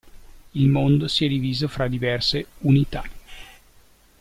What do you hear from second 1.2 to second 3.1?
è diviso fra diverse "unità".